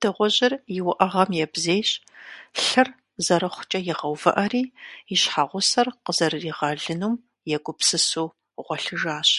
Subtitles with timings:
[0.00, 1.90] Дыгъужьыр и уӀэгъэм ебзейщ,
[2.64, 2.88] лъыр,
[3.24, 4.64] зэрыхъукӀэ игъэувыӀэри,
[5.12, 7.14] и щхьэгъусэр къызэрыригъэлынум
[7.56, 8.28] егупсысу
[8.64, 9.30] гъуэлъыжащ.